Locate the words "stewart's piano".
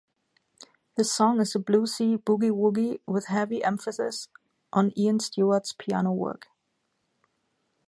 5.19-6.11